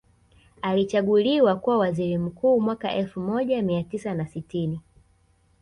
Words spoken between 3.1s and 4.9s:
moja mia tisa na sitini